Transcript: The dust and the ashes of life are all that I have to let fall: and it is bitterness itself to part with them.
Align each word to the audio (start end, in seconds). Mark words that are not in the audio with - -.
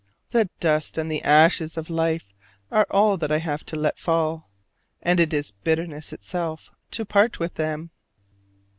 The 0.31 0.49
dust 0.59 0.97
and 0.97 1.11
the 1.11 1.21
ashes 1.21 1.77
of 1.77 1.87
life 1.87 2.33
are 2.71 2.87
all 2.89 3.17
that 3.17 3.31
I 3.31 3.37
have 3.37 3.63
to 3.67 3.75
let 3.75 3.99
fall: 3.99 4.49
and 5.03 5.19
it 5.19 5.31
is 5.31 5.51
bitterness 5.51 6.11
itself 6.11 6.71
to 6.89 7.05
part 7.05 7.37
with 7.39 7.53
them. 7.53 7.91